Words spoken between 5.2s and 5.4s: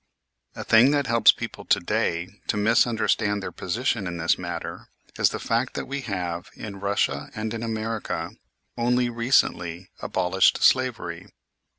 the